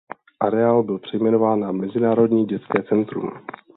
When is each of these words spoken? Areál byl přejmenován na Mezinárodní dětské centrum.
Areál 0.39 0.83
byl 0.83 0.99
přejmenován 0.99 1.59
na 1.59 1.71
Mezinárodní 1.71 2.45
dětské 2.45 2.83
centrum. 2.83 3.31